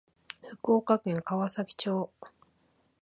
[0.41, 2.09] 福岡県川崎町